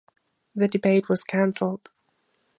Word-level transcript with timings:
The 0.55 0.67
debate 0.67 1.09
was 1.09 1.23
canceled. 1.23 1.91